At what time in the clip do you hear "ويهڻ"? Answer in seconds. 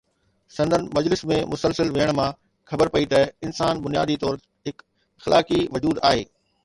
1.97-2.13